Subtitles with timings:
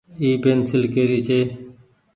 [0.21, 1.39] اي پينسيل ڪي ري ڇي۔